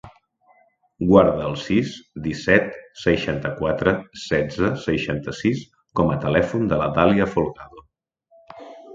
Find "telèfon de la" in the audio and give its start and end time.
6.25-6.89